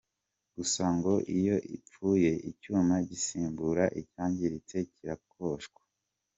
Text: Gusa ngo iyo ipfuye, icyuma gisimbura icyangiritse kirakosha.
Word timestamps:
Gusa 0.55 0.83
ngo 0.95 1.13
iyo 1.37 1.55
ipfuye, 1.77 2.31
icyuma 2.49 2.95
gisimbura 3.09 3.83
icyangiritse 4.01 4.77
kirakosha. 4.93 5.73